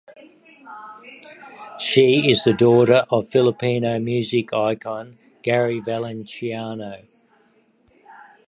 She 1.79 2.31
is 2.31 2.43
the 2.43 2.53
daughter 2.55 3.05
of 3.11 3.27
Filipino 3.27 3.99
music 3.99 4.51
icon 4.51 5.19
Gary 5.43 5.79
Valenciano. 5.79 7.03